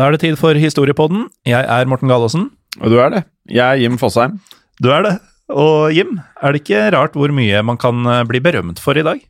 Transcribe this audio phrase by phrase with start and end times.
[0.00, 1.26] Da er det tid for Historiepodden.
[1.44, 2.46] Jeg er Morten Galaasen.
[2.80, 3.18] Og du er det.
[3.52, 4.38] Jeg er Jim Fosheim.
[4.80, 5.10] Du er det.
[5.52, 9.04] Og Jim, er det ikke rart hvor mye man kan eh, bli berømt for i
[9.04, 9.20] dag?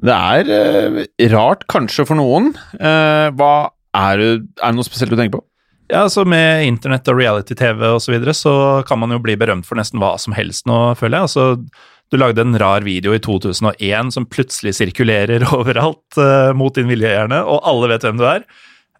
[0.00, 0.96] Det er uh,
[1.34, 2.54] rart kanskje for noen.
[2.80, 3.52] Uh, hva
[3.92, 5.44] er er det noe spesielt du tenker på?
[5.92, 8.56] Ja, altså Med internett og reality-TV og så videre, så
[8.88, 11.28] kan man jo bli berømt for nesten hva som helst nå, føler jeg.
[11.28, 16.88] Altså, du lagde en rar video i 2001 som plutselig sirkulerer overalt, uh, mot din
[16.88, 18.48] vilje gjerne, og alle vet hvem du er.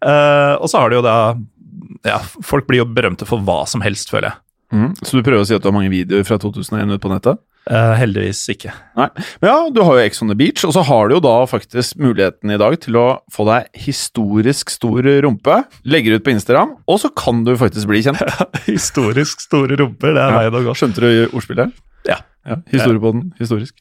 [0.03, 1.17] Eh, og så har du jo da
[2.03, 4.39] Ja, folk blir jo berømte for hva som helst, føler jeg.
[4.73, 4.89] Mm.
[5.05, 7.39] Så du prøver å si at du har mange videoer fra 2001 ute på nettet?
[7.63, 8.73] Uh, heldigvis ikke.
[8.99, 9.05] Nei.
[9.39, 11.35] Men ja, du har jo Ex on the Beach, og så har du jo da
[11.47, 15.61] faktisk muligheten i dag til å få deg historisk stor rumpe.
[15.87, 18.19] Legger ut på Instagram, og så kan du faktisk bli kjent.
[18.67, 20.75] Historisk store rumper, det er veien å gå.
[20.75, 21.71] Skjønte du ordspillet?
[22.09, 22.19] Ja.
[22.49, 22.59] ja.
[22.73, 23.77] Historiepodden, historisk.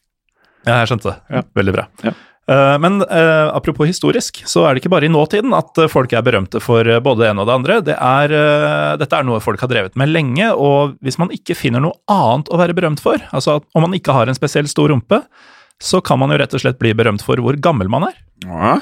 [0.62, 1.16] Ja, jeg skjønte det.
[1.34, 1.42] Ja.
[1.58, 1.88] Veldig bra.
[2.06, 2.14] Ja.
[2.50, 6.12] Eh, men eh, apropos historisk, så er det ikke bare i nåtiden at eh, folk
[6.12, 7.78] er berømte for både det ene og det andre.
[7.86, 8.36] Det er,
[8.98, 12.50] dette er noe folk har drevet med lenge, og hvis man ikke finner noe annet
[12.50, 15.22] å være berømt for, altså at om man ikke har en spesielt stor rumpe,
[15.82, 18.18] så kan man jo rett og slett bli berømt for hvor gammel man er.
[18.46, 18.74] Ja.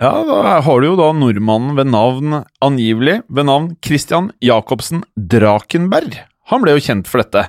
[0.00, 6.20] ja, da har du jo da nordmannen ved navn angivelig ved navn Christian Jacobsen Drakenberg.
[6.52, 7.46] Han ble jo kjent for dette,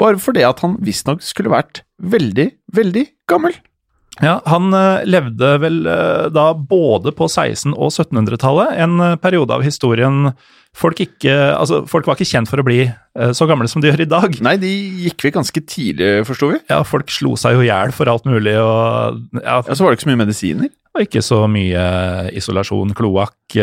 [0.00, 3.56] bare fordi at han visstnok skulle vært veldig, veldig gammel.
[4.22, 9.50] Ja, Han eh, levde vel eh, da både på 1600- og 1700-tallet, en eh, periode
[9.56, 10.28] av historien
[10.74, 12.80] folk ikke Altså, folk var ikke kjent for å bli
[13.38, 14.32] så gamle som de gjør i dag.
[14.42, 14.70] Nei, de
[15.04, 16.56] gikk vi ganske tidlig, forsto vi.
[16.66, 19.92] Ja, folk slo seg jo i hjel for alt mulig, og ja, Ja, Så var
[19.94, 20.72] det ikke så mye medisiner.
[20.98, 21.84] og ikke så mye
[22.34, 23.54] isolasjon, kloakk,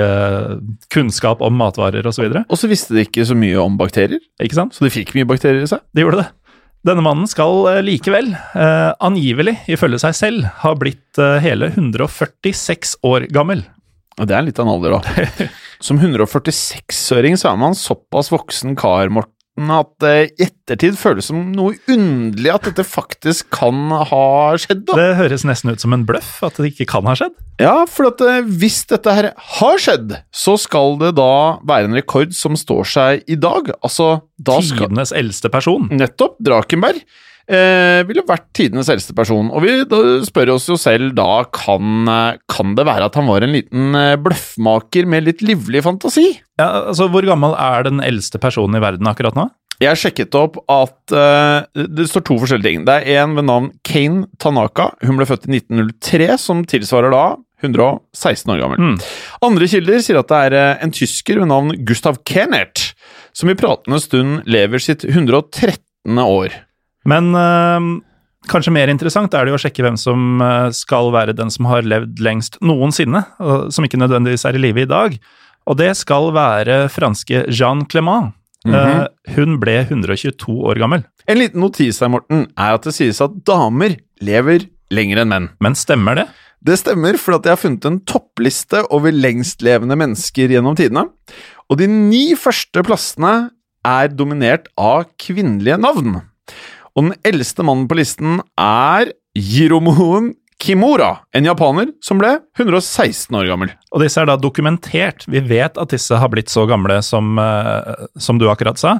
[0.91, 2.29] kunnskap om matvarer osv.
[2.47, 4.75] Og så visste de ikke så mye om bakterier, Ikke sant?
[4.75, 5.83] så de fikk mye bakterier i seg.
[5.95, 6.29] De gjorde det.
[6.87, 12.95] Denne mannen skal eh, likevel, eh, angivelig ifølge seg selv, ha blitt eh, hele 146
[13.05, 13.61] år gammel.
[14.17, 15.49] Og det er litt av en alder, da.
[15.85, 21.41] Som 146-øring så er man såpass voksen kar, Morten, at det i ettertid føles som
[21.53, 24.23] noe underlig at dette faktisk kan ha
[24.59, 24.95] skjedd, da.
[24.97, 27.35] Det høres nesten ut som en bløff at det ikke kan ha skjedd.
[27.61, 31.97] Ja, for at eh, hvis dette her har skjedd, så skal det da være en
[31.99, 33.73] rekord som står seg i dag.
[33.83, 35.91] Altså, da skal Tidenes eldste person.
[35.91, 36.39] Nettopp.
[36.41, 37.03] Drakenberg
[37.51, 39.51] eh, ville vært tidenes eldste person.
[39.51, 39.75] Og vi
[40.27, 43.97] spør oss jo selv da kan, eh, kan det være at han var en liten
[43.97, 46.27] eh, bløffmaker med litt livlig fantasi?
[46.61, 49.49] Ja, altså, Hvor gammel er den eldste personen i verden akkurat nå?
[49.81, 52.83] Jeg sjekket opp at uh, det står to forskjellige ting.
[52.85, 54.91] Det er en ved navn Kane Tanaka.
[55.01, 57.23] Hun ble født i 1903, som tilsvarer da
[57.65, 58.77] 116 år gammel.
[58.77, 58.99] Mm.
[59.47, 62.91] Andre kilder sier at det er en tysker ved navn Gustav Kennert,
[63.33, 65.81] som i pratende stund lever sitt 113.
[66.21, 66.61] år.
[67.09, 67.87] Men øh,
[68.51, 71.69] kanskje mer interessant er det jo å sjekke hvem som eh, skal være den som
[71.71, 73.23] har levd lengst noensinne,
[73.71, 75.17] som ikke nødvendigvis er i live i dag.
[75.69, 78.33] Og det skal være franske Jeanne Clément.
[78.67, 79.05] Eh,
[79.35, 81.05] hun ble 122 år gammel.
[81.29, 85.49] En liten notis her, Morten, er at det sies at damer lever lenger enn menn.
[85.63, 86.27] Men stemmer det?
[86.61, 91.07] Det stemmer, for at jeg har funnet en toppliste over lengstlevende mennesker gjennom tidene.
[91.71, 93.49] Og de ni første plassene
[93.87, 96.19] er dominert av kvinnelige navn.
[96.95, 103.47] Og den eldste mannen på listen er Jiromoen Kimura, en japaner som ble 116 år
[103.49, 103.71] gammel.
[103.89, 105.25] Og disse er da dokumentert.
[105.25, 108.99] Vi vet at disse har blitt så gamle som, eh, som du akkurat sa.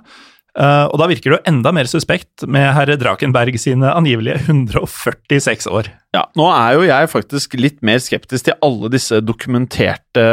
[0.52, 5.70] Eh, og da virker det jo enda mer suspekt med herre Drakenberg sine angivelige 146
[5.72, 5.88] år.
[6.12, 10.26] Ja, Nå er jo jeg faktisk litt mer skeptisk til alle disse dokumenterte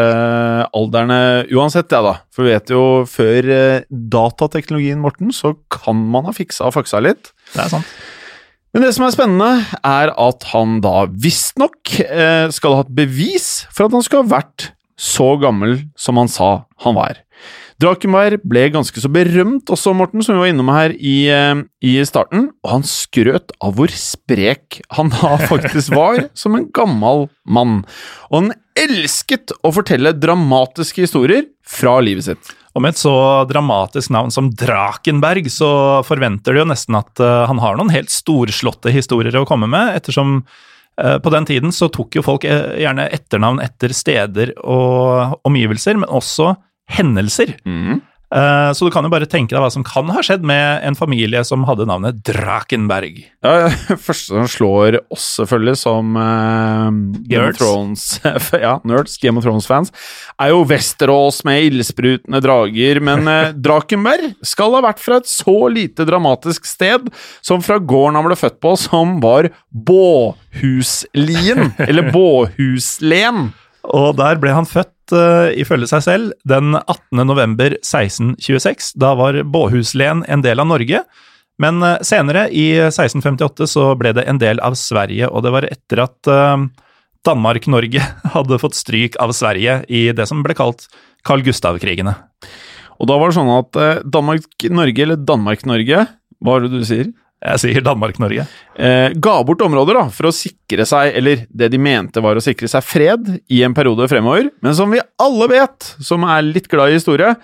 [0.75, 2.16] alderne uansett, jeg, ja, da.
[2.34, 7.04] For vi vet jo, før eh, datateknologien, Morten, så kan man ha fiksa og faksa
[7.04, 7.31] litt.
[7.55, 7.95] Det er sant.
[8.77, 9.53] Men det som er spennende,
[9.87, 14.35] er at han da visstnok eh, skal ha hatt bevis for at han skal ha
[14.37, 16.50] vært så gammel som han sa
[16.85, 17.23] han var.
[17.79, 21.93] Drakenberg ble ganske så berømt også, Morten, som vi var innom her i, eh, i
[22.05, 27.85] starten, og han skrøt av hvor sprek han da faktisk var som en gammel mann.
[28.33, 32.53] Og han elsket å fortelle dramatiske historier fra livet sitt.
[32.78, 33.12] Og med et så
[33.50, 35.69] dramatisk navn som Drakenberg, så
[36.06, 39.96] forventer du jo nesten at uh, han har noen helt storslåtte historier å komme med,
[39.98, 45.98] ettersom uh, på den tiden så tok jo folk gjerne etternavn etter steder og omgivelser,
[45.98, 46.52] men også
[46.94, 47.56] hendelser.
[47.66, 47.98] Mm.
[48.28, 50.96] Uh, så du kan jo bare tenke deg hva som kan ha skjedd med en
[50.98, 53.22] familie som hadde navnet Drakenberg.
[53.44, 53.70] Ja,
[54.06, 56.92] Første som slår oss, selvfølgelig, som uh,
[57.25, 58.20] Game of Thrones
[58.66, 59.88] Ja, nerds, Game of Thrones-fans,
[60.36, 63.00] er jo Westerås med ildsprutende drager.
[63.08, 67.08] Men uh, Drakenberg skal ha vært fra et så lite dramatisk sted
[67.40, 71.60] som fra gården han ble født på, som var Båhuslien.
[71.88, 73.52] eller Båhuslen.
[73.94, 77.23] Og der ble han født uh, ifølge seg selv, den 18.
[77.25, 78.93] november 1626.
[79.00, 81.02] Da var Båhuslen en del av Norge.
[81.62, 85.69] Men uh, senere, i 1658, så ble det en del av Sverige, og det var
[85.70, 86.67] etter at uh,
[87.29, 88.05] Danmark-Norge
[88.37, 90.88] hadde fått stryk av Sverige i det som ble kalt
[91.26, 92.14] Carl Gustav-krigene.
[92.99, 93.76] Og da var det sånn at
[94.11, 96.06] Danmark-Norge, eller Danmark-Norge,
[96.43, 97.11] hva er det du sier?
[97.38, 98.49] Jeg sier Danmark-Norge.
[98.75, 102.43] Eh, ga bort områder da, for å sikre seg, eller det de mente var å
[102.43, 104.50] sikre seg fred i en periode fremover.
[104.64, 107.37] Men som vi alle vet, som er litt glad i historie,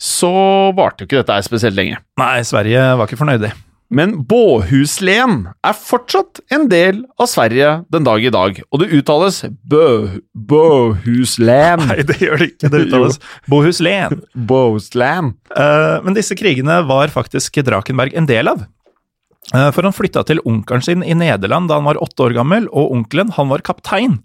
[0.00, 0.32] så
[0.76, 2.00] varte jo ikke dette her spesielt lenge.
[2.20, 3.44] Nei, Sverige var ikke fornøyd,
[3.88, 9.44] Men Båhuslen er fortsatt en del av Sverige den dag i dag, og det uttales
[9.62, 10.16] Bø...
[10.32, 11.84] Båhuslen.
[11.92, 12.72] Nei, det gjør det ikke.
[12.72, 14.24] Det uttales Båhuslen.
[14.32, 15.36] Båhuslen.
[15.52, 18.64] Uh, men disse krigene var faktisk Drakenberg en del av.
[19.54, 22.66] Eh, for han flytta til onkelen sin i Nederland da han var åtte år gammel,
[22.72, 24.20] og onkelen han var kaptein.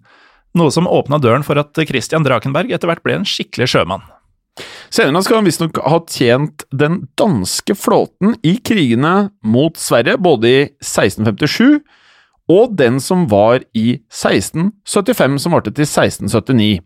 [0.58, 4.04] Noe som åpna døren for at Christian Drakenberg etter hvert ble en skikkelig sjømann.
[4.92, 10.58] Senere skal han visstnok ha tjent den danske flåten i krigene mot Sverige, både i
[10.84, 11.80] 1657
[12.52, 16.80] og den som var i 1675, som varte til 1679.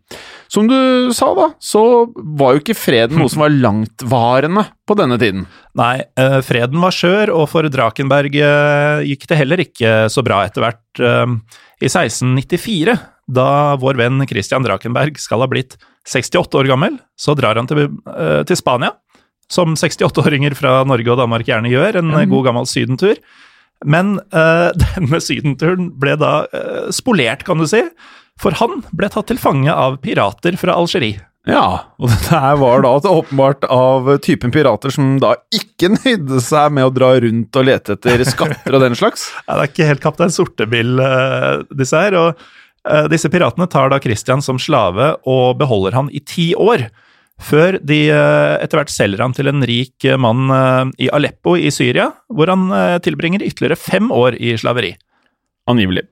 [0.53, 0.77] Som du
[1.15, 1.81] sa, da, så
[2.15, 5.45] var jo ikke freden noe som var langtvarende på denne tiden.
[5.77, 10.43] Nei, eh, freden var skjør, og for Drakenberg eh, gikk det heller ikke så bra
[10.47, 10.85] etter hvert.
[11.01, 11.35] Eh,
[11.83, 12.95] I 1694,
[13.27, 13.49] da
[13.81, 15.75] vår venn Christian Drakenberg skal ha blitt
[16.07, 17.89] 68 år gammel, så drar han til,
[18.47, 18.93] til Spania,
[19.51, 22.23] som 68-åringer fra Norge og Danmark gjerne gjør, en mm.
[22.31, 23.19] god gammel sydentur.
[23.85, 27.83] Men uh, denne sydenturen ble da uh, spolert, kan du si.
[28.41, 31.23] For han ble tatt til fange av pirater fra Algerie.
[31.47, 36.73] Ja, og dette her var da åpenbart av typen pirater som da ikke nøyde seg
[36.75, 39.29] med å dra rundt og lete etter skatter og den slags.
[39.45, 42.17] Ja, det er ikke helt Kaptein Sortebil, uh, disse her.
[42.21, 42.47] Og
[43.11, 46.85] disse piratene tar da Christian som slave og beholder han i ti år
[47.37, 51.55] før de eh, etter hvert selger han til en rik eh, mann eh, i Aleppo
[51.57, 52.69] i Syria, hvor han
[53.03, 54.95] tilbringer ytterligere fem år i slaveri.
[55.69, 56.07] Angivelig.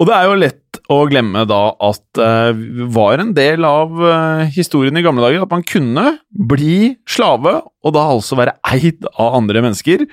[0.00, 3.98] Og det er jo lett å glemme da at det var en del av
[4.50, 7.52] historien i gamle dager at man kunne bli slave,
[7.84, 10.06] og da altså være eid av andre mennesker.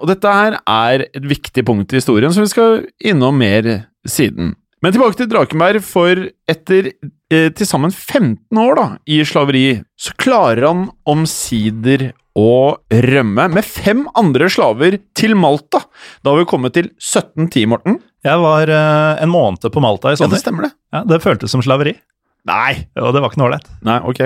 [0.00, 3.68] og dette her er et viktig punkt i historien som vi skal innom mer
[4.08, 4.54] siden.
[4.84, 6.18] Men tilbake til Drakenberg, for
[6.50, 6.90] etter
[7.32, 13.64] eh, til sammen 15 år da, i slaveri, så klarer han omsider å rømme med
[13.64, 15.80] fem andre slaver til Malta.
[16.20, 17.96] Da har vi kommet til 1710, Morten.
[18.28, 20.34] Jeg var eh, en måned på Malta i sommer.
[20.34, 20.72] Ja, Det stemmer det.
[20.92, 21.96] Ja, det føltes som slaveri.
[22.44, 22.84] Nei!
[23.00, 23.72] Og det var ikke noe ålreit.
[23.88, 24.22] Nei, ok.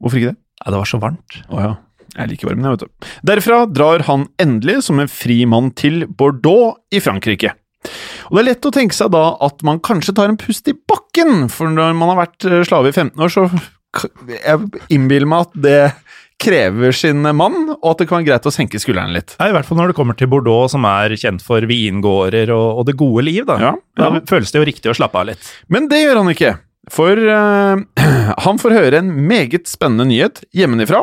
[0.00, 0.40] Hvorfor ikke det?
[0.40, 1.40] Nei, Det var så varmt.
[1.52, 1.74] Å ja.
[2.16, 3.08] Jeg liker varmen, jeg, vet du.
[3.28, 7.52] Derfra drar han endelig som en fri mann til Bordeaux i Frankrike.
[8.28, 10.76] Og Det er lett å tenke seg da at man kanskje tar en pust i
[10.76, 13.48] bakken, for når man har vært eh, slave i 15 år, så
[14.28, 15.82] jeg innbiller meg at det
[16.38, 19.34] krever sin mann, og at det kan være greit å senke skuldrene litt.
[19.40, 22.82] Ja, I hvert fall når det kommer til Bordeaux, som er kjent for vingårder og,
[22.82, 23.42] og det gode liv.
[23.48, 23.58] Da.
[23.62, 24.08] Ja, ja.
[24.14, 25.52] da føles det jo riktig å slappe av litt.
[25.72, 26.54] Men det gjør han ikke,
[26.94, 27.80] for uh,
[28.46, 31.02] han får høre en meget spennende nyhet hjemmefra.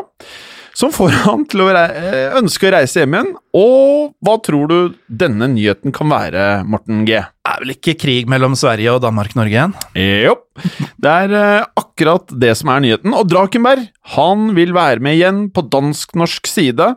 [0.76, 3.32] Som får han til å eh, ønske å reise hjem igjen.
[3.56, 7.22] Og hva tror du denne nyheten kan være, Morten G?
[7.24, 9.76] Det er vel ikke krig mellom Sverige og Danmark-Norge igjen?
[10.26, 10.36] Jo,
[11.02, 13.16] det er eh, akkurat det som er nyheten.
[13.16, 16.92] Og Drakenberg, han vil være med igjen på dansk-norsk side.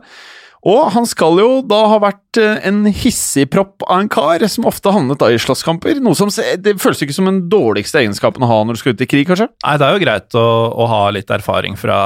[0.67, 4.91] Og han skal jo da ha vært eh, en hissigpropp av en kar, som ofte
[4.91, 6.01] havnet da i slåsskamper.
[6.03, 9.05] Noe som det føles ikke som den dårligste egenskapen å ha når du skal ut
[9.05, 9.47] i krig, kanskje?
[9.63, 12.01] Nei, det er jo greit å, å ha litt erfaring fra,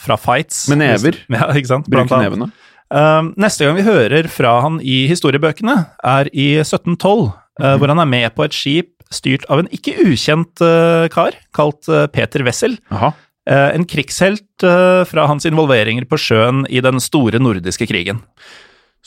[0.00, 0.64] fra fights.
[0.72, 1.18] Med never.
[1.36, 1.90] Ja, ikke sant?
[1.90, 2.50] Bruke nevene.
[2.90, 8.02] Uh, neste gang vi hører fra han i historiebøkene, er i 1712, uh, hvor han
[8.02, 12.44] er med på et skip styrt av en ikke ukjent uh, kar, kalt uh, Peter
[12.46, 12.78] Wessel.
[12.94, 13.12] Aha.
[13.50, 18.22] Uh, en krigshelt uh, fra hans involveringer på sjøen i den store nordiske krigen.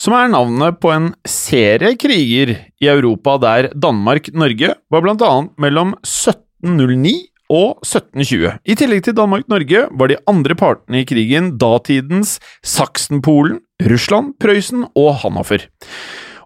[0.00, 7.14] Som er navnet på en serie kriger i Europa der Danmark-Norge var annet mellom 1709
[7.54, 8.56] og 1720.
[8.66, 15.14] I tillegg til Danmark-Norge var de andre partene i krigen datidens Saksenpolen, Russland, Prøysen og
[15.22, 15.68] Hannover.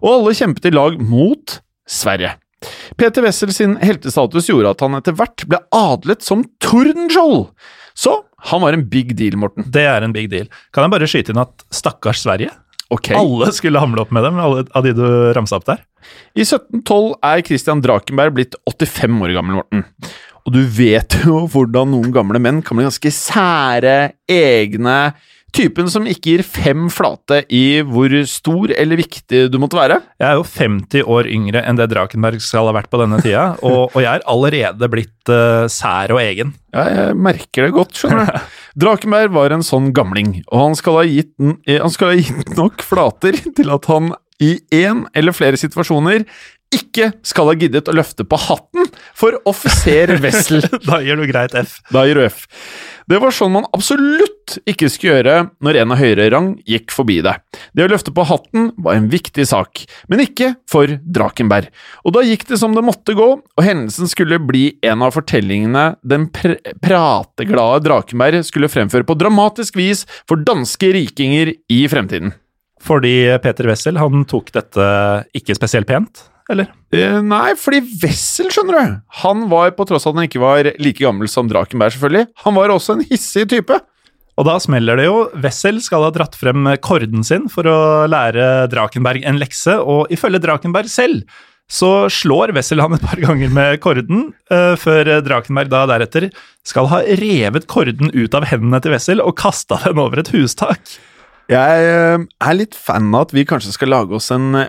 [0.03, 2.35] Og alle kjempet i lag mot Sverige.
[2.99, 7.47] Peter Wessel sin heltestatus gjorde at han etter hvert ble adlet som Tordenskjold.
[7.95, 9.67] Så han var en big deal, Morten.
[9.67, 10.49] Det er en big deal.
[10.75, 12.51] Kan jeg bare skyte inn at stakkars Sverige?
[12.89, 13.13] Okay.
[13.13, 15.05] Alle skulle hamle opp med dem, alle av de du
[15.37, 15.83] ramsa opp der.
[16.33, 19.83] I 1712 er Christian Drakenberg blitt 85 år gammel, Morten.
[20.49, 25.01] Og du vet jo hvordan noen gamle menn kan bli ganske sære, egne
[25.49, 29.95] Typen som ikke gir fem flate i hvor stor eller viktig du måtte være.
[30.21, 33.47] Jeg er jo 50 år yngre enn det Drakenberg skal ha vært på denne tida,
[33.65, 36.53] og, og jeg er allerede blitt uh, sær og egen.
[36.69, 38.53] Ja, jeg merker det godt, skjønner du.
[38.85, 42.85] Drakenberg var en sånn gamling, og han skal ha gitt, han skal ha gitt nok
[42.85, 46.23] flater til at han i én eller flere situasjoner
[46.75, 50.61] ikke skal ha giddet å løfte på hatten for offiser Wessel.
[50.85, 51.79] Da gir du greit F.
[51.93, 52.45] Da gir du F.
[53.09, 57.19] Det var sånn man absolutt ikke skulle gjøre når en av høyere rang gikk forbi
[57.25, 57.41] deg.
[57.73, 61.71] Det å løfte på hatten var en viktig sak, men ikke for Drakenberg.
[62.05, 65.87] Og da gikk det som det måtte gå, og hendelsen skulle bli en av fortellingene
[66.05, 72.35] den pr prateglade Drakenberg skulle fremføre på dramatisk vis for danske rikinger i fremtiden.
[72.85, 74.85] Fordi Peter Wessel han tok dette
[75.35, 76.71] ikke spesielt pent, eller?
[76.95, 80.71] Eh, nei, fordi Wessel, skjønner du, han var, på tross av at han ikke var
[80.81, 83.77] like gammel som Drakenberg, selvfølgelig, han var også en hissig type.
[84.39, 85.25] Og da smeller det jo.
[85.43, 90.39] Wessel skal ha dratt frem korden sin for å lære Drakenberg en lekse, og ifølge
[90.45, 91.27] Drakenberg selv
[91.69, 96.31] så slår Wessel han et par ganger med korden, uh, før Drakenberg da deretter
[96.65, 100.97] skal ha revet korden ut av hendene til Wessel og kasta den over et hustak.
[101.49, 104.67] Jeg eh, er litt fan av at vi kanskje skal lage oss en,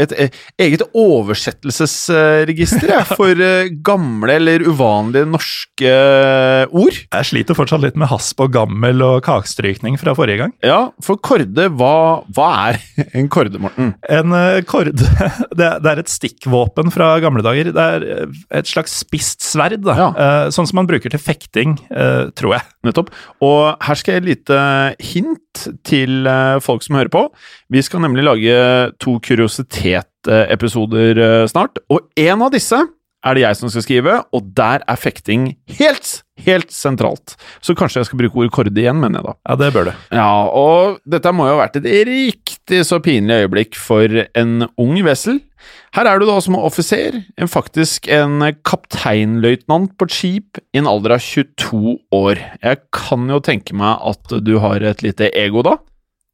[0.00, 0.30] et eh,
[0.64, 6.96] eget oversettelsesregister for eh, gamle eller uvanlige norske eh, ord.
[7.12, 10.54] Jeg sliter fortsatt litt med hasp og gammel og kakestrykning fra forrige gang.
[10.64, 11.92] Ja, for korde, hva,
[12.36, 12.80] hva er
[13.18, 13.92] en korde, Morten?
[14.08, 14.34] En
[14.68, 14.94] korde
[15.58, 17.72] det, er- et stikkvåpen fra gamle dager.
[17.74, 18.04] Det er
[18.60, 19.94] et slags spisst sverd, da.
[19.98, 20.10] Ja.
[20.54, 21.72] Sånn som man bruker til fekting,
[22.38, 22.62] tror jeg.
[22.86, 23.08] Nettopp.
[23.42, 24.58] Og her skal jeg et lite
[25.02, 26.28] hint til
[26.62, 27.24] folk som hører på.
[27.74, 28.54] Vi skal nemlig lage
[29.02, 29.57] to kuriositet-episoder
[31.18, 32.78] eh, snart, og en av disse
[33.26, 35.48] er det jeg som skal skrive, og der er fekting
[35.78, 36.10] helt,
[36.46, 37.34] helt sentralt.
[37.64, 39.34] Så kanskje jeg skal bruke ordet korde igjen, mener jeg da.
[39.42, 39.92] Ja, det bør du.
[40.14, 44.96] Ja, og dette må jo ha vært et riktig så pinlig øyeblikk for en ung
[45.06, 45.42] Wessel.
[45.96, 50.88] Her er du da som offiser, en faktisk en kapteinløytnant på et skip i en
[50.90, 52.40] alder av 22 år.
[52.62, 55.78] Jeg kan jo tenke meg at du har et lite ego da.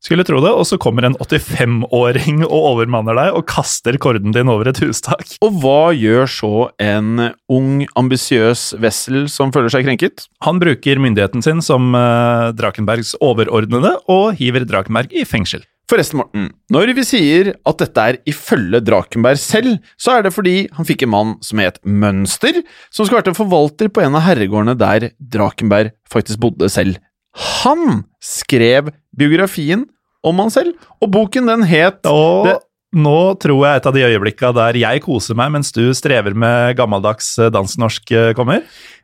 [0.05, 4.51] Skulle tro det, og så kommer en 85-åring og overmanner deg og kaster korden din
[4.53, 5.25] over et hustak.
[5.45, 10.27] Og hva gjør så en ung, ambisiøs Wessel som føler seg krenket?
[10.45, 15.65] Han bruker myndigheten sin som eh, Drakenbergs overordnede og hiver Drakenberg i fengsel.
[15.89, 20.55] Forresten, Morten, når vi sier at dette er ifølge Drakenberg selv, så er det fordi
[20.77, 22.61] han fikk en mann som het Mønster,
[22.93, 27.01] som skulle vært en forvalter på en av herregårdene der Drakenberg faktisk bodde selv.
[27.35, 29.87] Han skrev biografien
[30.25, 32.59] om han selv, og boken den het Og Det-
[32.95, 36.77] nå tror jeg et av de øyeblikka der jeg koser meg mens du strever med
[36.79, 38.63] gammeldags eh, dansk-norsk eh, kommer.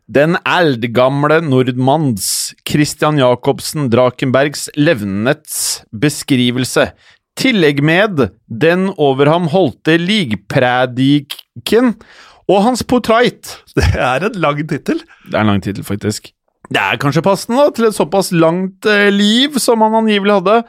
[0.08, 6.92] Den eldgamle nordmanns Christian Jacobsen Drakenbergs levnets beskrivelse.
[7.38, 11.94] Tillegg med den over ham holdte ligprediken
[12.50, 13.56] og hans portrait.
[13.76, 15.00] Det er en lang tittel.
[15.28, 16.32] Det er en lang tittel, faktisk.
[16.70, 20.60] Det er kanskje passende til et såpass langt eh, liv som han angivelig hadde.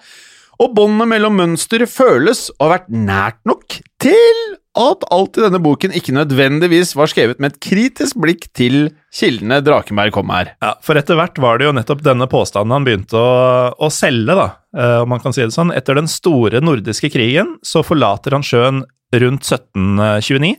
[0.62, 4.42] Og båndet mellom mønster føles å ha vært nært nok til
[4.78, 9.60] at alt i denne boken ikke nødvendigvis var skrevet med et kritisk blikk til kildene
[9.66, 10.54] Drakenberg kom her.
[10.64, 13.34] Ja, For etter hvert var det jo nettopp denne påstanden han begynte å,
[13.76, 15.74] å selge, da, eh, om man kan si det sånn.
[15.76, 20.56] Etter den store nordiske krigen så forlater han sjøen rundt 1729.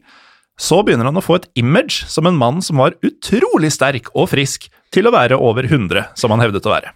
[0.60, 4.28] Så begynner han å få et image som en mann som var utrolig sterk og
[4.34, 6.92] frisk til å være over 100, som han hevdet å være.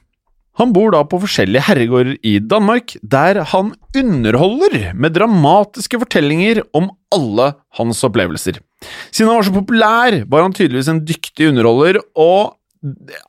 [0.57, 6.89] Han bor da på forskjellige herregårder i Danmark, der han underholder med dramatiske fortellinger om
[7.13, 8.63] alle hans opplevelser.
[9.11, 12.57] Siden han var så populær, var han tydeligvis en dyktig underholder, og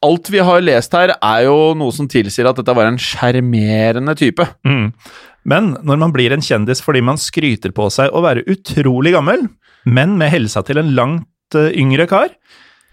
[0.05, 4.15] alt vi har lest her, er jo noe som tilsier at dette var en sjarmerende
[4.19, 4.47] type.
[4.67, 4.91] Mm.
[5.47, 9.47] Men når man blir en kjendis fordi man skryter på seg å være utrolig gammel,
[9.87, 12.31] men med helsa til en langt eh, yngre kar,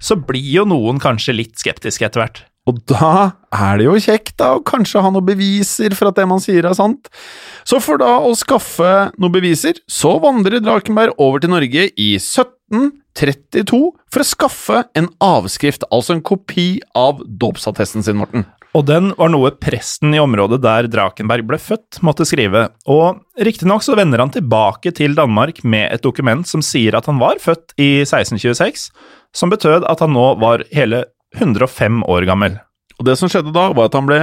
[0.04, 2.42] så blir jo noen kanskje litt skeptiske etter hvert.
[2.68, 6.24] Og da er det jo kjekt da, å kanskje ha noen beviser for at det
[6.28, 7.10] man sier er sant.
[7.68, 13.82] Så for da å skaffe noen beviser, så vandrer Drakenberg over til Norge i 1732
[14.08, 18.48] for å skaffe en avskrift, altså en kopi av dåpsattesten sin, Morten.
[18.74, 23.84] Og den var noe presten i området der Drakenberg ble født, måtte skrive, og riktignok
[23.86, 27.76] så vender han tilbake til Danmark med et dokument som sier at han var født
[27.78, 28.88] i 1626,
[29.34, 31.04] som betød at han nå var hele
[31.38, 32.58] 105 år gammel.
[32.98, 34.20] Og det som skjedde da, var at han ble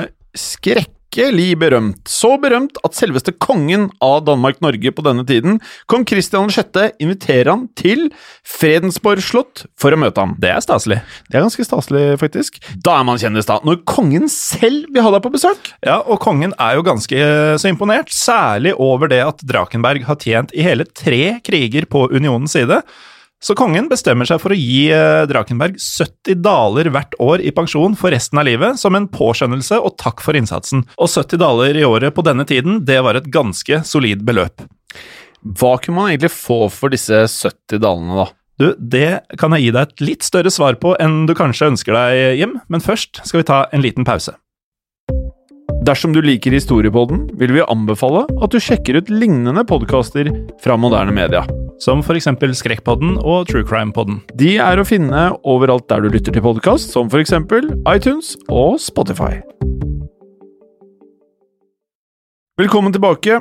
[1.12, 2.08] skrekkelig berømt.
[2.08, 7.68] Så berømt at selveste kongen av Danmark-Norge på denne tiden, kong Christian 6., inviterer han
[7.76, 8.12] til
[8.48, 10.36] Fredensborg slott for å møte ham.
[10.40, 11.02] Det er staselig.
[11.30, 12.62] Det er ganske staselig, faktisk.
[12.84, 13.60] Da er man kjendis, da.
[13.64, 15.74] Når kongen selv vil ha deg på besøk.
[15.84, 17.22] Ja, og kongen er jo ganske
[17.60, 22.56] så imponert, særlig over det at Drakenberg har tjent i hele tre kriger på unionens
[22.56, 22.82] side.
[23.42, 27.96] Så kongen bestemmer seg for å gi eh, Drakenberg 70 daler hvert år i pensjon
[27.98, 30.84] for resten av livet, som en påskjønnelse og takk for innsatsen.
[31.02, 34.62] Og 70 daler i året på denne tiden, det var et ganske solid beløp.
[35.42, 38.28] Hva kunne man egentlig få for disse 70 dalene, da?
[38.62, 41.98] Du, det kan jeg gi deg et litt større svar på enn du kanskje ønsker
[41.98, 44.36] deg, Jim, men først skal vi ta en liten pause.
[45.82, 50.30] Dersom du liker Historiepodden, vil vi anbefale at du sjekker ut lignende podkaster
[50.62, 51.42] fra moderne media.
[51.82, 52.28] Som f.eks.
[52.60, 54.20] Skrekkpodden og True Crime-podden.
[54.38, 57.34] De er å finne overalt der du lytter til podkast, som f.eks.
[57.90, 59.40] iTunes og Spotify.
[62.62, 63.40] Velkommen tilbake.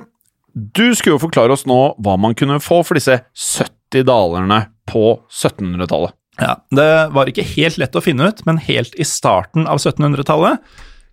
[0.57, 5.19] Du skulle jo forklare oss nå hva man kunne få for disse 70 dalerne på
[5.29, 6.17] 1700-tallet.
[6.41, 10.65] Ja, Det var ikke helt lett å finne ut, men helt i starten av 1700-tallet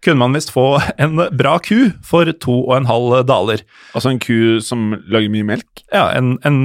[0.08, 0.66] kunne man visst få
[1.02, 3.64] en bra ku for to og en halv daler.
[3.92, 5.84] Altså en ku som lager mye melk?
[5.92, 6.62] Ja, en, en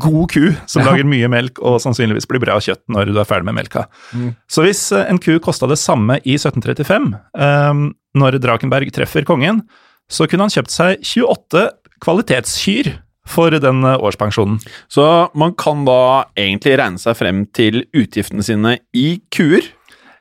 [0.00, 0.90] god ku som ja.
[0.90, 3.86] lager mye melk og sannsynligvis blir bra kjøtt når du er ferdig med melka.
[4.16, 4.32] Mm.
[4.50, 7.84] Så hvis en ku kosta det samme i 1735, um,
[8.18, 9.62] når Drakenberg treffer kongen,
[10.08, 11.68] så kunne han kjøpt seg 28
[12.04, 12.94] kvalitetskyr
[13.28, 14.56] for den årspensjonen.
[14.88, 15.04] Så
[15.36, 19.66] man kan da egentlig regne seg frem til utgiftene sine i kuer?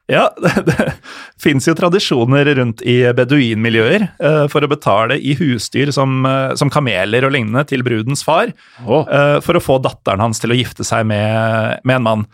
[0.07, 0.91] Ja, det, det
[1.41, 6.71] fins jo tradisjoner rundt i beduinmiljøer uh, for å betale i husdyr som, uh, som,
[6.71, 8.53] kameler og lignende til brudens far,
[8.85, 9.03] oh.
[9.03, 12.27] uh, for å få datteren hans til å gifte seg med, med en mann.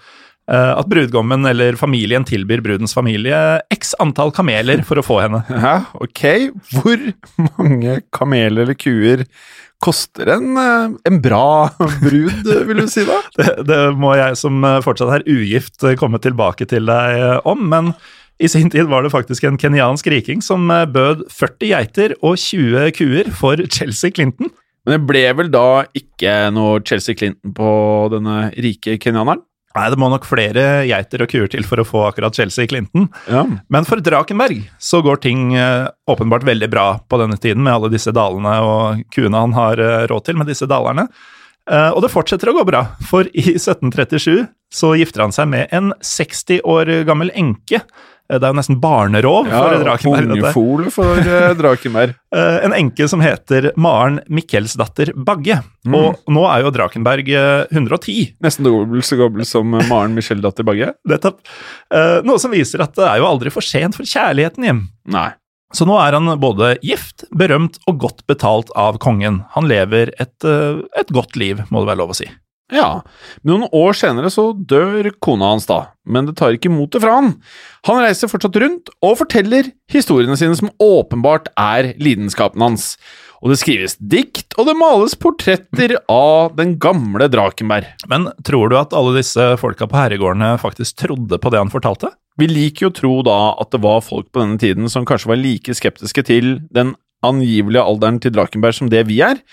[0.52, 3.38] At brudgommen eller familien tilbyr brudens familie
[3.72, 5.40] x antall kameler for å få henne.
[5.64, 6.24] Ja, ok.
[6.76, 7.06] Hvor
[7.56, 9.24] mange kameler eller kuer
[9.84, 13.20] koster en, eh, en bra brud, vil du si da?
[13.40, 17.66] det, det, må jeg som eh, fortsatt er ugift eh, komme tilbake til deg om,
[17.74, 17.94] men
[18.42, 22.92] i sin tid var det faktisk en kenyansk riking som bød 40 geiter og 20
[22.98, 24.50] kuer for Chelsea Clinton.
[24.84, 27.70] Men det ble vel da ikke noe Chelsea Clinton på
[28.12, 29.46] denne rike kenyaneren?
[29.74, 33.08] Nei, det må nok flere geiter og kuer til for å få akkurat Chelsea Clinton.
[33.26, 33.42] Ja.
[33.74, 37.90] Men for Drakenberg så går ting eh, åpenbart veldig bra på denne tiden, med alle
[37.94, 41.08] disse dalene og kuene han har eh, råd til med disse dalerne.
[41.72, 45.74] Eh, og det fortsetter å gå bra, for i 1737 så gifter han seg med
[45.74, 47.82] en 60 år gammel enke
[48.40, 50.32] det er jo nesten barnerov ja, for Drakenberg.
[50.36, 52.16] Ungefol for Drakenberg.
[52.36, 55.60] uh, en enke som heter Maren Mikkelsdatter Bagge.
[55.88, 55.98] Mm.
[56.00, 58.36] Og nå er jo Drakenberg uh, 110.
[58.44, 60.94] Nesten dobbelt så gammel som Maren Mikkelsdatter Bagge?
[61.14, 61.42] Nettopp.
[62.26, 64.86] noe som viser at det er jo aldri for sent for kjærligheten, Jim.
[65.14, 65.32] Nei.
[65.74, 69.42] Så nå er han både gift, berømt og godt betalt av kongen.
[69.56, 72.30] Han lever et, et godt liv, må det være lov å si.
[72.74, 73.04] Ja,
[73.46, 77.36] noen år senere så dør kona hans da, men det tar ikke motet fra han.
[77.88, 82.96] Han reiser fortsatt rundt og forteller historiene sine som åpenbart er lidenskapen hans.
[83.44, 87.90] Og det skrives dikt, og det males portretter av den gamle Drakenberg.
[88.08, 92.14] Men tror du at alle disse folka på herregårdene faktisk trodde på det han fortalte?
[92.40, 95.34] Vi liker jo å tro da at det var folk på denne tiden som kanskje
[95.34, 99.44] var like skeptiske til den angivelige alderen til Drakenberg som det vi er.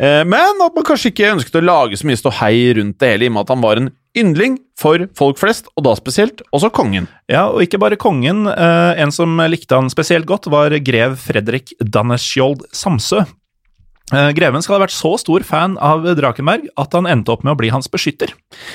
[0.00, 3.26] Eh, men at man kanskje ikke ønsket å lage så mye ståhei rundt det hele,
[3.26, 6.70] i og med at han var en yndling for folk flest, og da spesielt også
[6.74, 7.06] kongen.
[7.30, 8.44] Ja, og ikke bare kongen.
[8.50, 13.24] Eh, en som likte han spesielt godt, var grev Fredrik Danneskjold Samsø.
[14.12, 17.54] Eh, Greven skal ha vært så stor fan av Drakenberg at han endte opp med
[17.54, 18.34] å bli hans beskytter.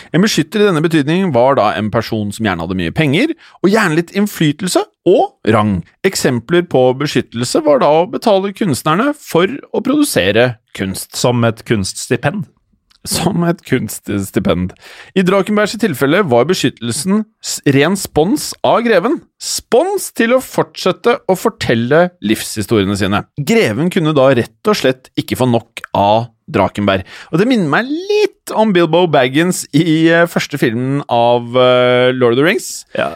[0.09, 3.69] En beskytter i denne betydning var da en person som gjerne hadde mye penger, og
[3.69, 5.83] gjerne litt innflytelse og rang.
[6.07, 11.13] Eksempler på beskyttelse var da å betale kunstnerne for å produsere kunst.
[11.19, 12.47] Som et kunststipend.
[13.07, 14.73] Som et kunststipend.
[15.15, 17.23] I Drakenbergs tilfelle var beskyttelsen
[17.71, 19.21] ren spons av greven.
[19.39, 23.23] Spons til å fortsette å fortelle livshistoriene sine.
[23.39, 27.07] Greven kunne da rett og slett ikke få nok av Drakenberg.
[27.31, 32.35] Og det minner meg litt om Bilbo Baggins i eh, første filmen av eh, Lord
[32.35, 32.69] of the Rings.
[32.97, 33.13] Ja.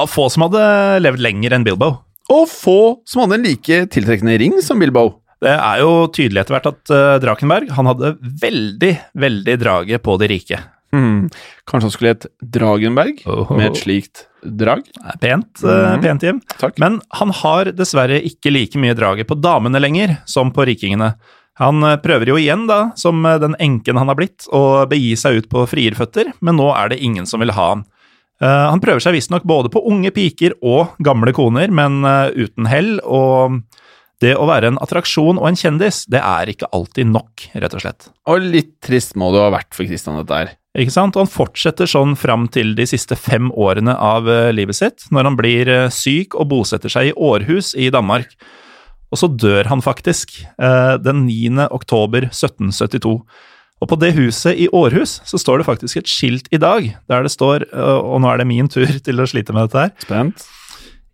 [0.00, 0.64] Av få som hadde
[1.04, 2.00] levd lenger enn Bilbo.
[2.30, 5.20] Og få som hadde en like tiltrekkende ring som Bilbo.
[5.40, 8.10] Det er jo tydelig etter hvert at uh, Drakenberg han hadde
[8.42, 10.58] veldig, veldig draget på de rike.
[10.92, 11.28] Mm.
[11.70, 13.54] Kanskje han skulle hett Dragenberg, Oho.
[13.56, 14.82] med et slikt drag?
[15.22, 16.00] Pent, Mhm.
[16.02, 16.40] pent Jim.
[16.58, 16.78] Takk.
[16.82, 21.12] Men han har dessverre ikke like mye draget på damene lenger som på rikingene.
[21.60, 25.36] Han eh, prøver jo igjen, da, som den enken han har blitt, å begi seg
[25.42, 27.84] ut på frierføtter, men nå er det ingen som vil ha han.
[28.40, 32.00] Han prøver seg visstnok både på unge piker og gamle koner, men
[32.32, 33.58] uten hell, og
[34.20, 37.84] det å være en attraksjon og en kjendis, det er ikke alltid nok, rett og
[37.84, 38.08] slett.
[38.28, 40.56] Og litt trist må det ha vært for Christian, dette her.
[40.78, 41.16] Ikke sant?
[41.16, 45.30] Og han fortsetter sånn fram til de siste fem årene av eh, livet sitt, når
[45.30, 48.36] han blir eh, syk og bosetter seg i Århus i Danmark.
[49.10, 51.66] Og så dør han faktisk, eh, den 9.
[51.74, 53.16] oktober 1772.
[53.80, 57.24] Og på det huset i Århus så står det faktisk et skilt i dag, der
[57.24, 60.44] det står, og nå er det min tur til å slite med dette her, Spent.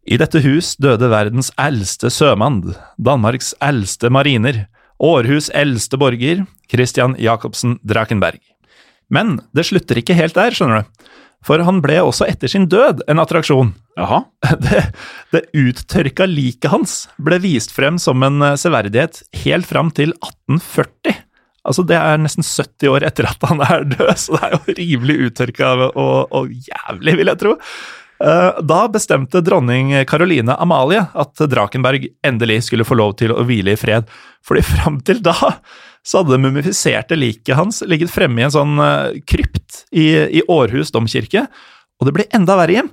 [0.06, 2.60] I dette hus døde verdens eldste sjømann,
[2.94, 4.66] Danmarks eldste mariner,
[5.02, 8.38] Århus eldste borger, Christian Jacobsen Drakenberg.
[9.12, 11.10] Men det slutter ikke helt der, skjønner du.
[11.46, 13.74] For han ble også etter sin død en attraksjon.
[13.98, 14.22] Jaha.
[14.62, 14.80] Det,
[15.34, 21.14] det uttørka liket hans ble vist frem som en eh, severdighet helt fram til 1840.
[21.66, 24.76] Altså, det er nesten 70 år etter at han er død, så det er jo
[24.80, 27.56] rimelig uttørka og, og jævlig, vil jeg tro.
[28.22, 33.74] Eh, Da bestemte dronning Caroline Amalie at Drakenberg endelig skulle få lov til å hvile
[33.74, 34.08] i fred,
[34.46, 35.36] fordi fram til da
[36.06, 40.06] så hadde det mumifiserte liket hans ligget fremme i en sånn eh, krypt i,
[40.38, 41.46] i Århus domkirke,
[41.98, 42.90] og det ble enda verre hjem.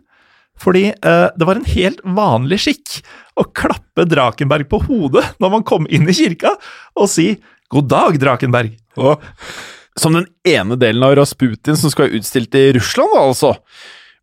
[0.59, 2.99] Fordi eh, det var en helt vanlig skikk
[3.39, 6.55] å klappe Drakenberg på hodet når man kom inn i kirka,
[6.97, 7.35] og si
[7.69, 8.75] 'God dag, Drakenberg'.
[9.01, 9.21] Og
[9.97, 13.53] som den ene delen av Rasputin som skal være utstilt i Russland, da, altså.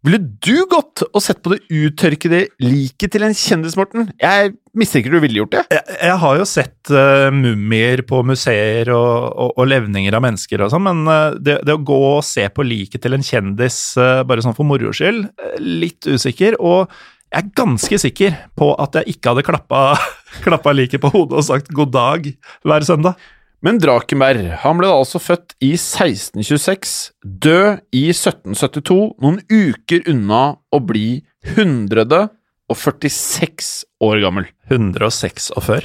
[0.06, 4.08] Ville du gått og sett på det uttørkede liket til en kjendis, Morten?
[4.22, 5.64] Jeg mistenker du ville gjort det.
[5.76, 10.64] Jeg, jeg har jo sett uh, mumier på museer og, og, og levninger av mennesker
[10.64, 13.80] og sånn, men uh, det, det å gå og se på liket til en kjendis
[14.00, 16.56] uh, bare sånn for moro skyld, eh, litt usikker.
[16.64, 16.88] Og
[17.28, 19.82] jeg er ganske sikker på at jeg ikke hadde klappa,
[20.46, 22.32] klappa liket på hodet og sagt god dag
[22.64, 23.20] hver søndag.
[23.60, 27.12] Men Drakenberg han ble da altså født i 1626,
[27.44, 31.20] død i 1772, noen uker unna å bli
[31.52, 34.48] 146 år gammel.
[34.72, 35.84] 106 og før.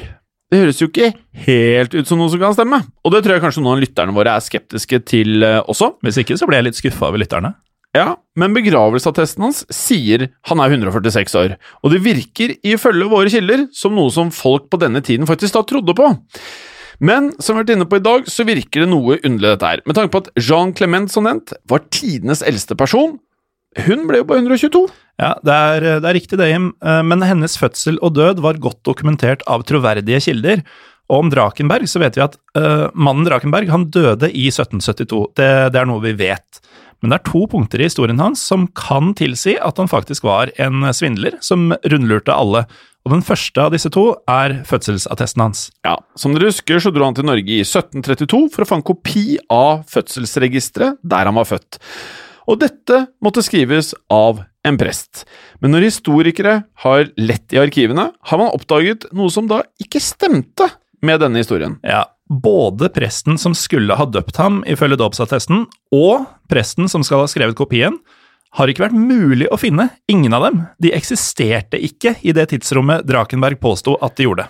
[0.51, 1.11] Det høres jo ikke
[1.47, 4.15] helt ut som noe som kan stemme, og det tror jeg kanskje noen av lytterne
[4.15, 5.97] våre er skeptiske til eh, også.
[6.05, 7.51] Hvis ikke så ble jeg litt skuffa over lytterne.
[7.95, 13.67] Ja, men begravelsesattesten hans sier han er 146 år, og det virker ifølge våre kilder
[13.75, 16.07] som noe som folk på denne tiden faktisk da trodde på.
[16.99, 19.71] Men som vi har vært inne på i dag, så virker det noe underlig dette
[19.71, 23.17] her, med tanke på at Jean Clement, som nevnt, var tidenes eldste person.
[23.85, 24.85] Hun ble jo bare 122.
[25.19, 28.61] Ja, det er, det er riktig det, Jim, Eh, men hennes fødsel og død var
[28.63, 30.63] godt dokumentert av troverdige kilder.
[31.11, 35.19] Og om Drakenberg så vet vi at uh, mannen Drakenberg han døde i 1772.
[35.37, 36.61] Det, det er noe vi vet.
[36.97, 40.49] Men det er to punkter i historien hans som kan tilsi at han faktisk var
[40.57, 42.63] en svindler som rundlurte alle.
[43.05, 45.67] Og den første av disse to er fødselsattesten hans.
[45.85, 48.85] Ja, Som dere husker, så dro han til Norge i 1732 for å få en
[48.87, 51.77] kopi av fødselsregisteret der han var født.
[52.49, 55.23] Og dette måtte skrives av en prest.
[55.61, 60.71] Men når historikere har lett i arkivene, har man oppdaget noe som da ikke stemte
[61.05, 61.77] med denne historien.
[61.85, 67.29] Ja, både presten som skulle ha døpt ham ifølge dåpsattesten, og presten som skal ha
[67.29, 67.99] skrevet kopien,
[68.55, 69.89] har ikke vært mulig å finne.
[70.11, 70.61] Ingen av dem.
[70.81, 74.47] De eksisterte ikke i det tidsrommet Drakenberg påsto at de gjorde.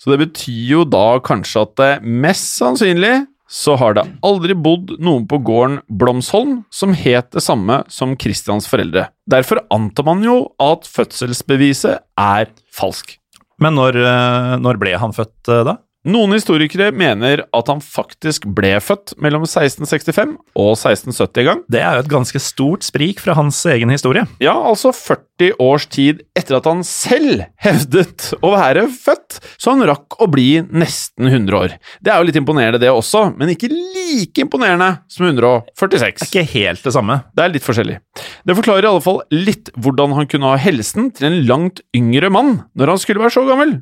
[0.00, 3.14] Så det betyr jo da kanskje at det mest sannsynlig
[3.54, 8.66] så har det aldri bodd noen på gården Blomsholm som het det samme som Christians
[8.70, 9.06] foreldre.
[9.30, 13.18] Derfor antar man jo at fødselsbeviset er falsk.
[13.62, 15.76] Men når, eh, når ble han født, eh, da?
[16.04, 21.62] Noen historikere mener at han faktisk ble født mellom 1665 og 1670 i gang.
[21.72, 24.26] Det er jo et ganske stort sprik fra hans egen historie.
[24.44, 29.86] Ja, altså 40 års tid etter at han selv hevdet å være født, så han
[29.88, 31.78] rakk å bli nesten 100 år.
[32.04, 36.20] Det er jo litt imponerende det også, men ikke like imponerende som 146.
[36.20, 37.22] Det er ikke helt det samme.
[37.32, 37.96] Det er litt forskjellig.
[38.44, 42.28] Det forklarer i alle fall litt hvordan han kunne ha helsen til en langt yngre
[42.28, 43.78] mann når han skulle være så gammel.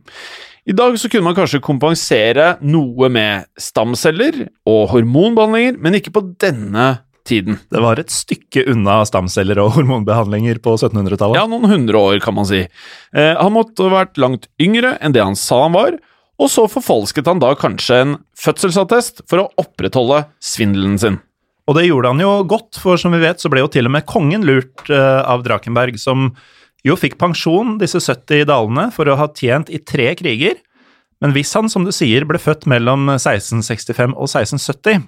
[0.62, 6.22] I dag så kunne man kanskje kompensere noe med stamceller og hormonbehandlinger, men ikke på
[6.42, 7.58] denne tiden.
[7.70, 11.40] Det var et stykke unna stamceller og hormonbehandlinger på 1700-tallet.
[11.40, 12.62] Ja, noen hundre år, kan man si.
[12.62, 15.98] Eh, han måtte ha vært langt yngre enn det han sa han var,
[16.38, 21.18] og så forfalsket han da kanskje en fødselsattest for å opprettholde svindelen sin.
[21.70, 23.94] Og det gjorde han jo godt, for som vi vet så ble jo til og
[23.94, 26.30] med kongen lurt eh, av Drakenberg, som
[26.86, 30.58] jo fikk pensjon disse 70 dalene for å ha tjent i tre kriger.
[31.22, 35.04] Men hvis han, som du sier, ble født mellom 1665 og 1670,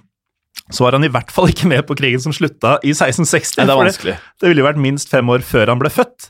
[0.71, 3.59] så var han i hvert fall ikke med på krigen som slutta i 1660.
[3.59, 4.19] Nei, det er vanskelig.
[4.39, 6.29] Det ville jo vært minst fem år før han ble født.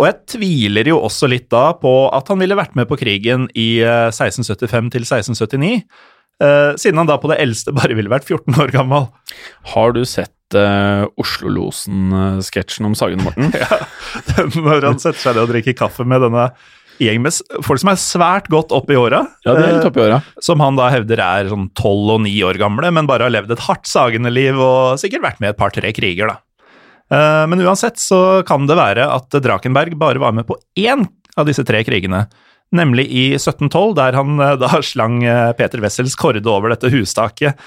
[0.00, 3.46] Og jeg tviler jo også litt da på at han ville vært med på krigen
[3.58, 5.72] i eh, 1675 til 1679,
[6.40, 9.10] eh, siden han da på det eldste bare ville vært 14 år gammel.
[9.74, 13.52] Har du sett uh, Oslo-losen-sketsjen om Sagen Morten?
[13.60, 13.80] Ja,
[14.56, 16.50] Når han setter seg ned og drikker kaffe med denne
[17.00, 17.32] gjeng med
[17.64, 19.22] folk som er svært godt opp i åra.
[19.46, 20.20] Ja, det er litt oppi åra.
[20.44, 23.54] Som han da hevder er sånn 12 og 9 år gamle, men bare har levd
[23.56, 26.36] et hardt sagende liv og sikkert vært med et par-tre kriger, da.
[27.10, 31.06] Eh, Men uansett så kan det være at Drakenberg bare var med på én
[31.40, 32.26] av disse tre krigene.
[32.76, 37.58] Nemlig i 1712, der han eh, da slang eh, Peter Wessels korde over dette hustaket.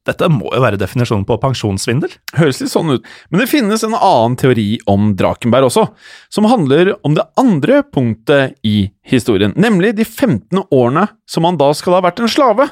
[0.00, 2.10] Eh, Dette må jo være definisjonen på pensjonssvindel?
[2.38, 3.06] Høres litt sånn ut.
[3.30, 5.88] Men det finnes en annen teori om Drakenberg også,
[6.32, 11.72] som handler om det andre punktet i historien, nemlig de 15 årene som han da
[11.76, 12.70] skal ha vært en slave.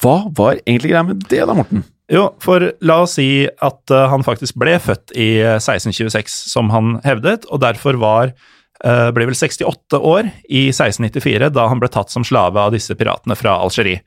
[0.00, 1.84] Hva var egentlig greia med det da, Morten?
[2.10, 6.72] Jo, for la oss si at eh, han faktisk ble født i eh, 1626, som
[6.74, 11.90] han hevdet, og derfor var eh, ble vel 68 år i 1694, da han ble
[11.92, 14.02] tatt som slave av disse piratene fra Algerie.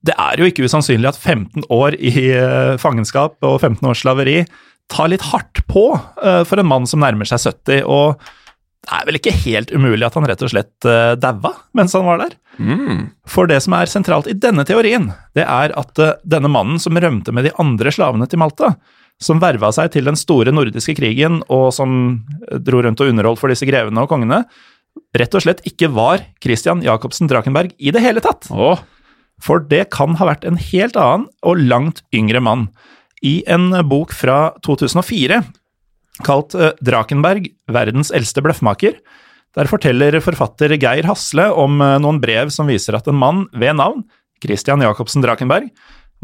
[0.00, 4.02] Eh, Det er jo ikke usannsynlig at 15 år i eh, fangenskap og 15 års
[4.04, 4.44] slaveri
[4.92, 5.88] tar litt hardt på
[6.22, 8.20] eh, for en mann som nærmer seg 70, og
[8.86, 12.04] det er vel ikke helt umulig at han rett og slett uh, daua mens han
[12.06, 12.36] var der.
[13.26, 16.94] For det som er sentralt i denne teorien, det er at eh, denne mannen som
[16.94, 18.76] rømte med de andre slavene til Malta,
[19.18, 21.96] som verva seg til den store nordiske krigen og som
[22.46, 24.44] eh, dro rundt og underholdt for disse grevene og kongene,
[25.18, 28.46] rett og slett ikke var Christian Jacobsen Drakenberg i det hele tatt.
[28.54, 28.86] Åh,
[29.42, 32.68] For det kan ha vært en helt annen og langt yngre mann.
[33.24, 35.42] I en bok fra 2004
[36.24, 38.96] kalt eh, Drakenberg, verdens eldste bløffmaker,
[39.56, 43.76] der forteller forfatter Geir Hasle om eh, noen brev som viser at en mann ved
[43.80, 44.04] navn,
[44.44, 45.70] Christian Jacobsen Drakenberg,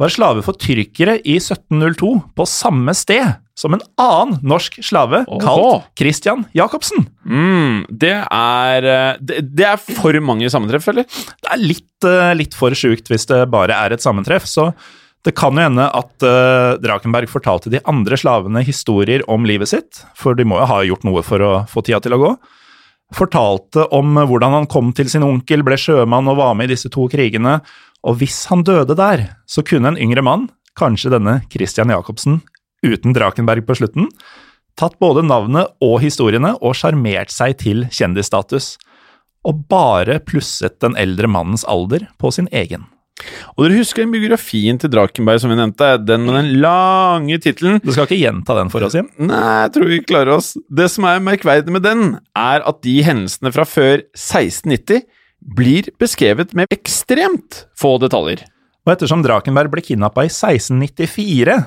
[0.02, 5.40] var slave for tyrkere i 1702 på samme sted som en annen norsk slave Oho.
[5.42, 7.04] kalt Christian Jacobsen.
[7.24, 11.06] mm, det er eh, det, det er for mange sammentreff, eller?
[11.06, 14.72] Det er litt, eh, litt for sjukt hvis det bare er et sammentreff, så
[15.22, 20.00] det kan jo hende at uh, Drakenberg fortalte de andre slavene historier om livet sitt,
[20.18, 22.32] for de må jo ha gjort noe for å få tida til å gå.
[23.14, 26.90] Fortalte om hvordan han kom til sin onkel, ble sjømann og var med i disse
[26.90, 27.60] to krigene,
[28.02, 32.40] og hvis han døde der, så kunne en yngre mann, kanskje denne Christian Jacobsen,
[32.82, 34.08] uten Drakenberg på slutten,
[34.78, 38.74] tatt både navnet og historiene og sjarmert seg til kjendisstatus,
[39.46, 42.86] og bare plusset den eldre mannens alder på sin egen.
[43.54, 45.92] Og dere husker den biografien til Drakenberg som vi nevnte?
[46.02, 47.78] Den med den lange tittelen?
[47.84, 49.10] Du skal ikke gjenta den for oss, Jim?
[49.20, 50.52] Nei, jeg tror vi klarer oss.
[50.66, 55.04] Det som er merkverdig med den, er at de hendelsene fra før 1690
[55.42, 58.44] blir beskrevet med ekstremt få detaljer.
[58.86, 61.58] Og ettersom Drakenberg ble kidnappa i 1694,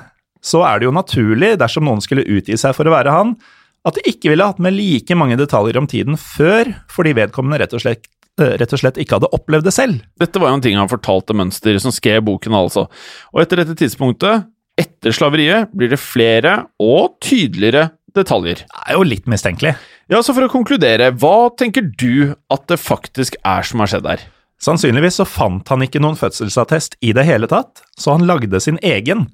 [0.44, 3.34] så er det jo naturlig, dersom noen skulle utgi seg for å være han,
[3.86, 7.74] at de ikke ville hatt med like mange detaljer om tiden før, fordi vedkommende rett
[7.76, 8.08] og slett,
[8.40, 10.02] eh, rett og slett ikke hadde opplevd det selv.
[10.18, 12.88] Dette var jo en ting han fortalte Mønster, som skrev boken altså.
[13.32, 18.64] Og etter dette tidspunktet, etter slaveriet, blir det flere og tydeligere detaljer.
[18.64, 19.74] Det er jo litt mistenkelig.
[20.12, 24.08] Ja, så for å konkludere, hva tenker du at det faktisk er som har skjedd
[24.10, 24.24] her?
[24.62, 28.80] Sannsynligvis så fant han ikke noen fødselsattest i det hele tatt, så han lagde sin
[28.86, 29.26] egen.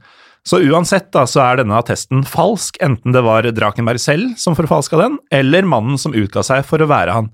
[0.43, 4.99] Så uansett da, så er denne attesten falsk, enten det var Drakenberg selv som forfalska
[4.99, 7.31] den, eller mannen som utga seg for å være han.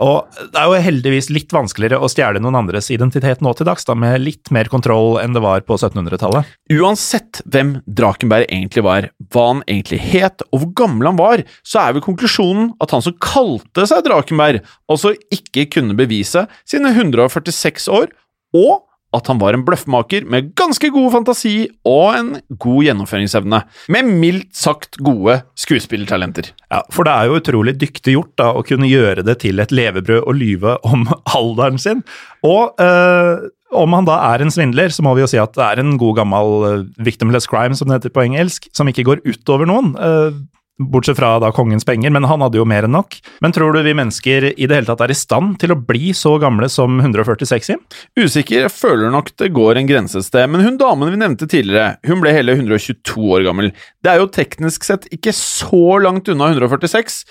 [0.00, 3.84] Og det er jo heldigvis litt vanskeligere å stjele noen andres identitet nå til dags,
[3.84, 6.48] da, med litt mer kontroll enn det var på 1700-tallet.
[6.72, 11.84] Uansett hvem Drakenberg egentlig var, hva han egentlig het og hvor gammel han var, så
[11.84, 17.90] er vel konklusjonen at han som kalte seg Drakenberg, altså ikke kunne bevise sine 146
[17.92, 18.08] år,
[18.56, 21.54] og at han var en bløffmaker med ganske god fantasi
[21.88, 26.52] og en god gjennomføringsevne, med mildt sagt gode skuespillertalenter.
[26.70, 29.74] Ja, For det er jo utrolig dyktig gjort da, å kunne gjøre det til et
[29.74, 32.04] levebrød å lyve om alderen sin.
[32.46, 35.66] Og øh, om han da er en svindler, så må vi jo si at det
[35.66, 39.22] er en god gammel eh, victimless crime, som det heter på engelsk, som ikke går
[39.26, 39.92] utover noen.
[39.98, 40.40] Eh,
[40.80, 43.18] Bortsett fra da kongens penger, men han hadde jo mer enn nok.
[43.44, 46.14] Men tror du vi mennesker i det hele tatt er i stand til å bli
[46.16, 47.82] så gamle som 146, Jim?
[48.16, 51.48] Usikker, jeg føler nok det går en grense et sted, men hun damen vi nevnte
[51.50, 53.72] tidligere, hun ble hele 122 år gammel.
[54.00, 57.22] Det er jo teknisk sett ikke så langt unna 146.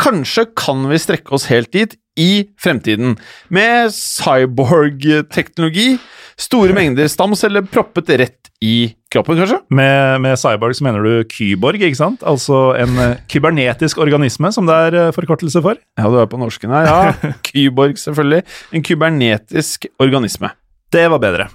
[0.00, 3.16] Kanskje kan vi strekke oss helt dit i fremtiden,
[3.52, 5.96] med cyborg-teknologi,
[6.40, 9.58] store mengder stamceller proppet rett i kroppen, kanskje?
[9.74, 12.24] Med, med cyborg så mener du kyborg, ikke sant?
[12.26, 15.78] Altså en eh, kybernetisk organisme, som det er eh, forkortelse for?
[15.98, 16.88] Ja, du er på norsken her.
[16.88, 18.42] Ja, kyborg, selvfølgelig.
[18.72, 20.54] En kybernetisk organisme.
[20.92, 21.50] Det var bedre.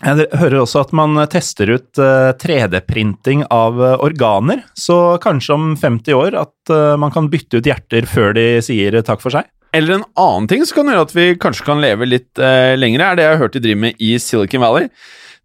[0.00, 1.98] Jeg hører også at man tester ut
[2.40, 8.06] 3D-printing av eh, organer, så kanskje om 50 år at man kan bytte ut hjerter
[8.06, 9.48] før de sier takk for seg?
[9.76, 13.06] Eller en annen ting som kan gjøre at vi kanskje kan leve litt eh, lengre,
[13.06, 14.90] er det jeg har hørt de driver med i Silicon Valley.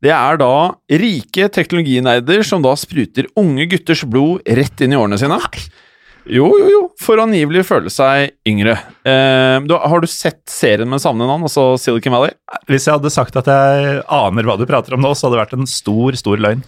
[0.03, 0.53] Det er da
[1.01, 5.39] rike teknologinerder som da spruter unge gutters blod rett inn i årene sine.
[6.25, 8.73] Jo, jo, jo, for angivelig føle seg yngre.
[9.05, 12.33] Eh, du, har du sett serien med samme navn, altså Silicon Valley?
[12.65, 15.43] Hvis jeg hadde sagt at jeg aner hva du prater om nå, så hadde det
[15.43, 16.65] vært en stor, stor løgn.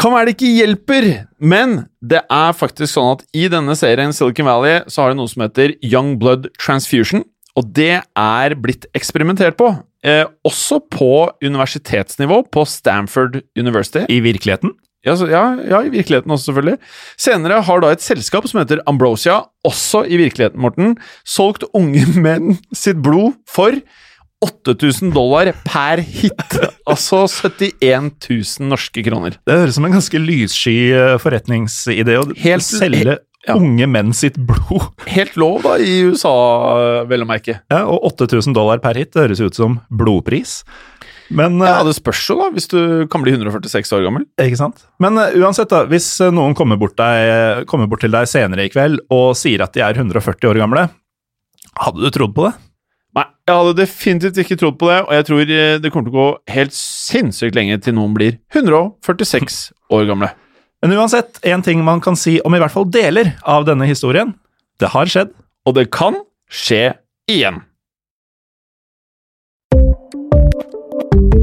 [0.00, 1.06] Kan være det ikke hjelper,
[1.44, 5.28] men det er faktisk sånn at i denne serien Silicon Valley så har det noe
[5.28, 7.26] som heter Young Blood Transfusion,
[7.58, 9.74] og det er blitt eksperimentert på.
[10.00, 14.06] Eh, også på universitetsnivå på Stanford University.
[14.08, 14.72] I virkeligheten?
[15.04, 16.80] Ja, så, ja, ja, i virkeligheten også, selvfølgelig.
[17.20, 20.96] Senere har da et selskap som heter Ambrosia, også i virkeligheten, Morten,
[21.28, 23.76] solgt unge menn sitt blod for
[24.44, 26.58] 8000 dollar per hit.
[26.90, 29.36] Altså 71 000 norske kroner.
[29.46, 33.54] Det høres som en ganske lyssky eh, forretningsidé å Helt- selge ja.
[33.54, 34.88] unge menn sitt blod.
[35.06, 36.32] Helt lov, da, i USA,
[37.08, 37.60] vel å merke.
[37.70, 40.60] Ja, og 8000 dollar per hit, det høres ut som blodpris.
[41.30, 44.24] Men Ja, eh, Det spørs jo, da, hvis du kan bli 146 år gammel.
[44.42, 44.82] Ikke sant?
[44.98, 48.72] Men uh, uansett, da, hvis noen kommer bort, deg, kommer bort til deg senere i
[48.72, 50.88] kveld og sier at de er 140 år gamle,
[51.86, 52.56] hadde du trodd på det?
[53.50, 56.20] Jeg hadde definitivt ikke trodd på det, og jeg tror eh, det kommer til å
[56.20, 59.56] gå helt sinnssykt lenge til noen blir 146
[59.90, 60.28] år gamle.
[60.84, 64.36] Men uansett, én ting man kan si om i hvert fall deler av denne historien.
[64.78, 65.34] Det har skjedd.
[65.66, 66.14] Og det kan
[66.46, 66.94] skje
[67.26, 67.58] igjen.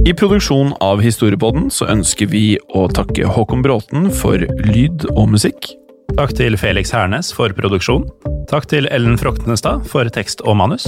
[0.07, 5.73] I produksjonen av Historiepodden så ønsker vi å takke Håkon Bråten for lyd og musikk.
[6.15, 8.07] Takk til Felix Hernes for produksjon.
[8.47, 10.87] Takk til Ellen Froktenestad for tekst og manus.